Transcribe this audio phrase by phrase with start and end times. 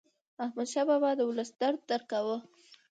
[0.43, 2.37] احمدشاه بابا د ولس درد درک کاوه.